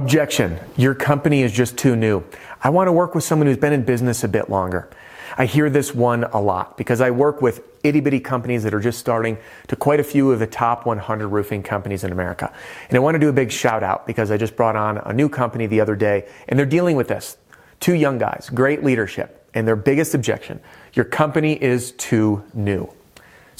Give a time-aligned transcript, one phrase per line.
[0.00, 0.58] Objection.
[0.78, 2.24] Your company is just too new.
[2.62, 4.88] I want to work with someone who's been in business a bit longer.
[5.36, 8.80] I hear this one a lot because I work with itty bitty companies that are
[8.80, 9.36] just starting
[9.68, 12.50] to quite a few of the top 100 roofing companies in America.
[12.88, 15.12] And I want to do a big shout out because I just brought on a
[15.12, 17.36] new company the other day and they're dealing with this.
[17.78, 20.60] Two young guys, great leadership, and their biggest objection
[20.94, 22.90] your company is too new.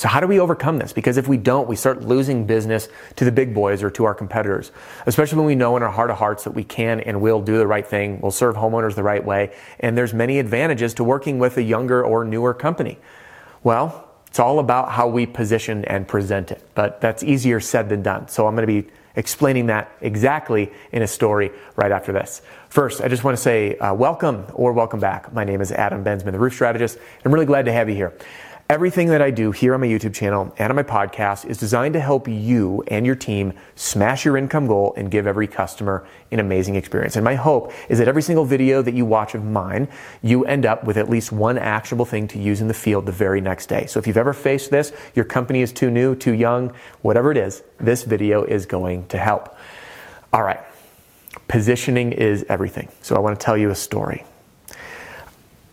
[0.00, 0.94] So how do we overcome this?
[0.94, 4.14] Because if we don't, we start losing business to the big boys or to our
[4.14, 4.72] competitors,
[5.04, 7.58] especially when we know in our heart of hearts that we can and will do
[7.58, 8.18] the right thing.
[8.22, 9.54] We'll serve homeowners the right way.
[9.78, 12.96] And there's many advantages to working with a younger or newer company.
[13.62, 18.00] Well, it's all about how we position and present it, but that's easier said than
[18.00, 18.28] done.
[18.28, 22.40] So I'm going to be explaining that exactly in a story right after this.
[22.70, 25.30] First, I just want to say uh, welcome or welcome back.
[25.34, 26.96] My name is Adam Bensman, the roof strategist.
[27.22, 28.14] I'm really glad to have you here.
[28.70, 31.94] Everything that I do here on my YouTube channel and on my podcast is designed
[31.94, 36.38] to help you and your team smash your income goal and give every customer an
[36.38, 37.16] amazing experience.
[37.16, 39.88] And my hope is that every single video that you watch of mine,
[40.22, 43.12] you end up with at least one actionable thing to use in the field the
[43.12, 43.86] very next day.
[43.86, 47.38] So if you've ever faced this, your company is too new, too young, whatever it
[47.38, 49.56] is, this video is going to help.
[50.32, 50.60] All right.
[51.48, 52.88] Positioning is everything.
[53.02, 54.24] So I want to tell you a story.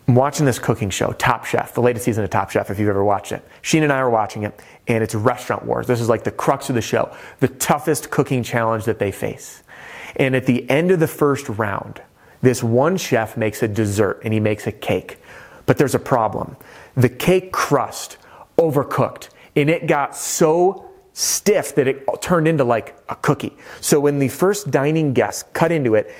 [0.08, 2.88] I'm watching this cooking show, Top Chef, the latest season of Top Chef, if you've
[2.88, 3.46] ever watched it.
[3.60, 5.86] Sheen and I are watching it, and it's Restaurant Wars.
[5.86, 9.62] This is like the crux of the show, the toughest cooking challenge that they face.
[10.16, 12.00] And at the end of the first round,
[12.40, 15.18] this one chef makes a dessert and he makes a cake.
[15.66, 16.56] But there's a problem.
[16.94, 18.16] The cake crust
[18.56, 23.54] overcooked, and it got so stiff that it turned into like a cookie.
[23.82, 26.14] So when the first dining guests cut into it,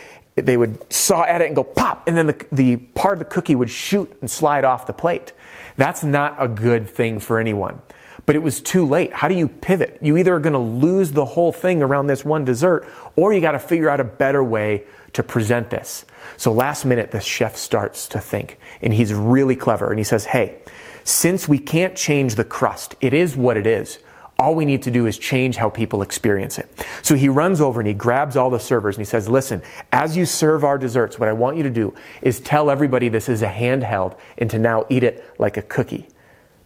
[0.47, 3.25] they would saw at it and go pop, and then the, the part of the
[3.25, 5.33] cookie would shoot and slide off the plate.
[5.77, 7.80] That's not a good thing for anyone.
[8.27, 9.12] But it was too late.
[9.12, 9.98] How do you pivot?
[10.03, 12.86] You either are going to lose the whole thing around this one dessert,
[13.17, 16.05] or you got to figure out a better way to present this.
[16.36, 20.27] So last minute, the chef starts to think, and he's really clever, and he says,
[20.27, 20.58] Hey,
[21.05, 23.98] since we can't change the crust, it is what it is.
[24.41, 26.69] All we need to do is change how people experience it.
[27.03, 30.17] So he runs over and he grabs all the servers and he says, listen, as
[30.17, 33.43] you serve our desserts, what I want you to do is tell everybody this is
[33.43, 36.07] a handheld and to now eat it like a cookie.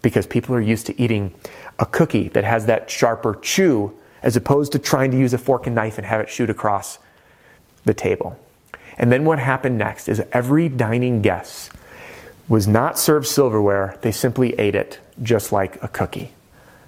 [0.02, 1.32] Because people are used to eating
[1.78, 5.66] a cookie that has that sharper chew as opposed to trying to use a fork
[5.66, 6.98] and knife and have it shoot across
[7.86, 8.38] the table.
[8.98, 11.72] And then what happened next is every dining guest
[12.48, 16.32] was not served silverware, they simply ate it just like a cookie.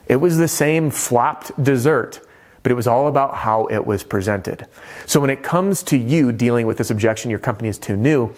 [0.08, 2.20] It was the same flopped dessert,
[2.62, 4.66] but it was all about how it was presented.
[5.06, 8.34] So when it comes to you dealing with this objection, your company is too new,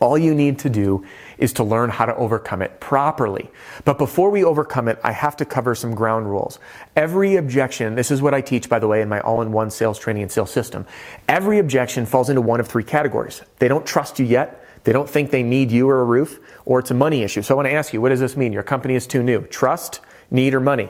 [0.00, 1.04] all you need to do
[1.38, 3.50] is to learn how to overcome it properly.
[3.84, 6.58] But before we overcome it, I have to cover some ground rules.
[6.94, 9.70] Every objection, this is what I teach, by the way, in my all in one
[9.70, 10.86] sales training and sales system.
[11.28, 13.42] Every objection falls into one of three categories.
[13.58, 14.64] They don't trust you yet.
[14.84, 17.42] They don't think they need you or a roof, or it's a money issue.
[17.42, 18.52] So I want to ask you, what does this mean?
[18.52, 19.42] Your company is too new.
[19.46, 20.00] Trust,
[20.30, 20.88] need, or money?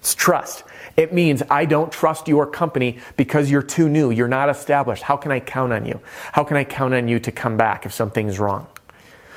[0.00, 0.64] It's trust.
[0.96, 4.10] It means I don't trust your company because you're too new.
[4.10, 5.02] You're not established.
[5.02, 6.00] How can I count on you?
[6.32, 8.66] How can I count on you to come back if something's wrong?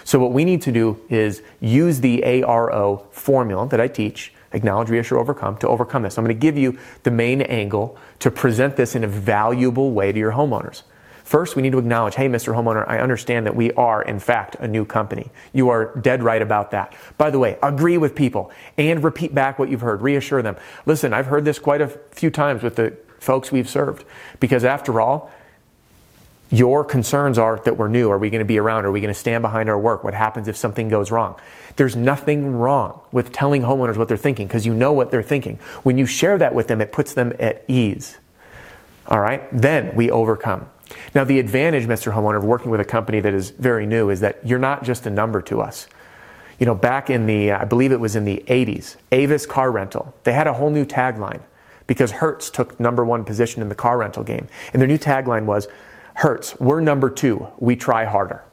[0.06, 4.90] So, what we need to do is use the ARO formula that I teach acknowledge,
[4.90, 6.18] reassure, overcome to overcome this.
[6.18, 10.12] I'm going to give you the main angle to present this in a valuable way
[10.12, 10.84] to your homeowners.
[11.34, 12.54] First, we need to acknowledge, hey, Mr.
[12.54, 15.32] Homeowner, I understand that we are, in fact, a new company.
[15.52, 16.94] You are dead right about that.
[17.18, 20.04] By the way, agree with people and repeat back what you've heard.
[20.04, 20.58] Reassure them.
[20.86, 24.06] Listen, I've heard this quite a few times with the folks we've served
[24.40, 25.32] because after all,
[26.52, 28.12] your concerns are that we're new.
[28.12, 28.86] Are we going to be around?
[28.86, 30.04] Are we going to stand behind our work?
[30.04, 31.36] What happens if something goes wrong?
[31.78, 35.58] There's nothing wrong with telling homeowners what they're thinking because you know what they're thinking.
[35.82, 38.20] When you share that with them, it puts them at ease.
[39.08, 39.50] All right?
[39.52, 40.70] Then we overcome.
[41.16, 42.14] Now, the advantage, Mr.
[42.14, 45.06] Homeowner, of working with a company that is very new is that you're not just
[45.06, 45.88] a number to us.
[46.60, 50.14] You know, back in the, I believe it was in the 80s, Avis Car Rental,
[50.24, 51.42] they had a whole new tagline
[51.88, 54.48] because Hertz took number one position in the car rental game.
[54.72, 55.68] And their new tagline was,
[56.16, 58.44] Hertz, we're number two, we try harder.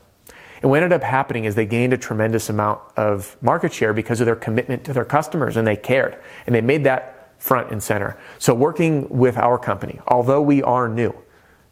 [0.62, 4.20] And what ended up happening is they gained a tremendous amount of market share because
[4.20, 6.18] of their commitment to their customers and they cared.
[6.46, 8.18] And they made that front and center.
[8.38, 11.14] So working with our company, although we are new,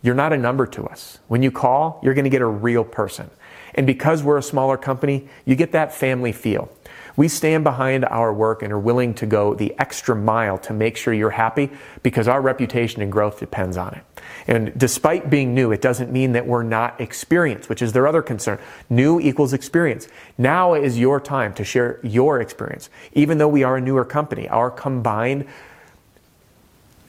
[0.02, 1.18] you're not a number to us.
[1.28, 3.30] When you call, you're going to get a real person.
[3.74, 6.70] And because we're a smaller company, you get that family feel.
[7.16, 10.96] We stand behind our work and are willing to go the extra mile to make
[10.96, 11.70] sure you're happy
[12.04, 14.04] because our reputation and growth depends on it.
[14.46, 18.22] And despite being new, it doesn't mean that we're not experienced, which is their other
[18.22, 18.60] concern.
[18.88, 20.06] New equals experience.
[20.38, 22.88] Now is your time to share your experience.
[23.14, 25.46] Even though we are a newer company, our combined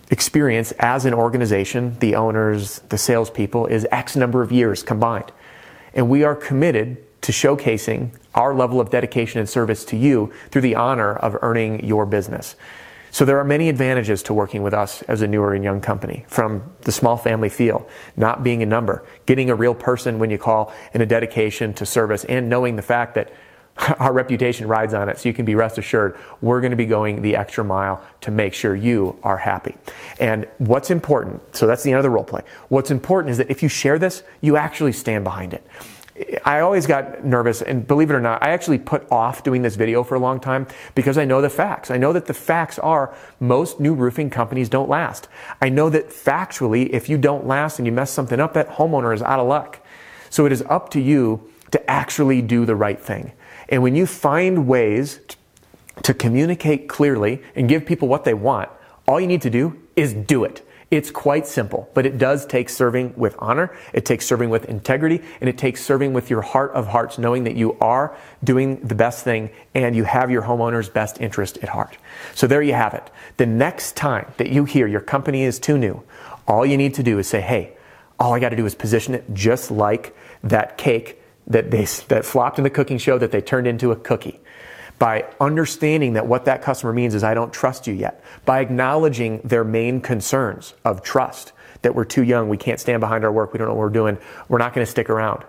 [0.09, 5.31] experience as an organization, the owners, the salespeople, is X number of years combined.
[5.93, 10.61] And we are committed to showcasing our level of dedication and service to you through
[10.61, 12.55] the honor of earning your business.
[13.11, 16.25] So there are many advantages to working with us as a newer and young company,
[16.27, 20.37] from the small family feel, not being a number, getting a real person when you
[20.37, 23.33] call, and a dedication to service, and knowing the fact that
[23.99, 25.17] our reputation rides on it.
[25.17, 28.31] So you can be rest assured we're going to be going the extra mile to
[28.31, 29.75] make sure you are happy.
[30.19, 32.41] And what's important, so that's the end of the role play.
[32.69, 35.65] What's important is that if you share this, you actually stand behind it.
[36.43, 39.77] I always got nervous, and believe it or not, I actually put off doing this
[39.77, 41.89] video for a long time because I know the facts.
[41.89, 45.29] I know that the facts are most new roofing companies don't last.
[45.61, 49.15] I know that factually, if you don't last and you mess something up, that homeowner
[49.15, 49.79] is out of luck.
[50.29, 53.31] So it is up to you to actually do the right thing.
[53.69, 55.19] And when you find ways
[56.03, 58.69] to communicate clearly and give people what they want,
[59.07, 60.65] all you need to do is do it.
[60.91, 63.77] It's quite simple, but it does take serving with honor.
[63.93, 67.43] It takes serving with integrity and it takes serving with your heart of hearts, knowing
[67.43, 71.69] that you are doing the best thing and you have your homeowner's best interest at
[71.69, 71.97] heart.
[72.33, 73.07] So there you have it.
[73.37, 76.01] The next time that you hear your company is too new,
[76.47, 77.77] all you need to do is say, Hey,
[78.19, 81.18] all I got to do is position it just like that cake
[81.49, 84.39] that they that flopped in the cooking show that they turned into a cookie
[84.99, 89.39] by understanding that what that customer means is I don't trust you yet, by acknowledging
[89.43, 93.53] their main concerns of trust, that we're too young, we can't stand behind our work,
[93.53, 94.17] we don't know what we're doing,
[94.49, 95.45] we're not going to stick around.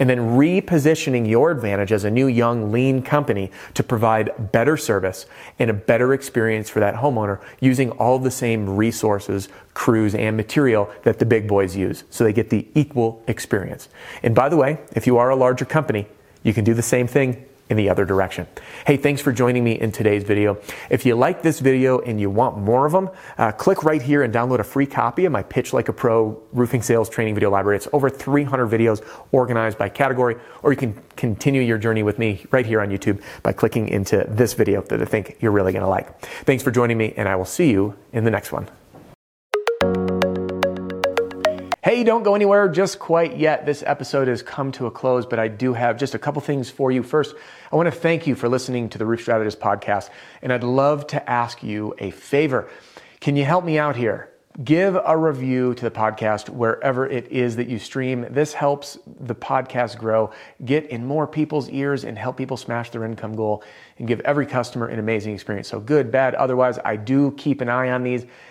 [0.00, 5.26] And then repositioning your advantage as a new, young, lean company to provide better service
[5.58, 10.90] and a better experience for that homeowner using all the same resources, crews, and material
[11.04, 13.88] that the big boys use so they get the equal experience.
[14.22, 16.08] And by the way, if you are a larger company,
[16.42, 18.46] you can do the same thing in the other direction.
[18.86, 20.58] Hey, thanks for joining me in today's video.
[20.90, 23.08] If you like this video and you want more of them,
[23.38, 26.42] uh, click right here and download a free copy of my Pitch Like a Pro
[26.52, 27.76] roofing sales training video library.
[27.76, 32.44] It's over 300 videos organized by category, or you can continue your journey with me
[32.50, 35.84] right here on YouTube by clicking into this video that I think you're really going
[35.84, 36.20] to like.
[36.44, 38.68] Thanks for joining me, and I will see you in the next one.
[41.82, 43.64] Hey, don't go anywhere just quite yet.
[43.64, 46.68] This episode has come to a close, but I do have just a couple things
[46.68, 47.02] for you.
[47.02, 47.34] First,
[47.72, 50.10] I want to thank you for listening to the Roof Strategist podcast,
[50.42, 52.68] and I'd love to ask you a favor.
[53.20, 54.28] Can you help me out here?
[54.62, 58.26] Give a review to the podcast wherever it is that you stream.
[58.28, 60.32] This helps the podcast grow,
[60.62, 63.64] get in more people's ears, and help people smash their income goal
[63.96, 65.68] and give every customer an amazing experience.
[65.68, 68.26] So, good, bad, otherwise, I do keep an eye on these